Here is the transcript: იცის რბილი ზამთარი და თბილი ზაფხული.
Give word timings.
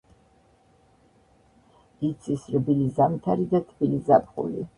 იცის 2.07 2.49
რბილი 2.55 2.89
ზამთარი 2.97 3.47
და 3.53 3.63
თბილი 3.69 4.03
ზაფხული. 4.11 4.67